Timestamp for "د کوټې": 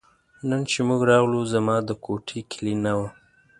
1.87-2.39